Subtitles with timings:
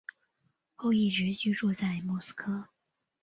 [0.73, 2.69] 后一直居住在莫斯科。